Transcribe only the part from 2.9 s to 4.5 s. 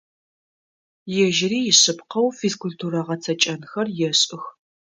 гъэцэкӀэнхэр ешӀых.